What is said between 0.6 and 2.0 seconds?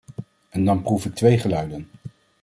dan proef ik twee geluiden.